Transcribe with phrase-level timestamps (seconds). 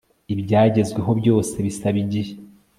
[0.33, 2.33] ibyagezweho byose bisaba igihe